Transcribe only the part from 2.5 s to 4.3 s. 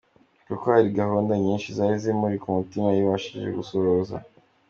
mutima yabashije gusohoza.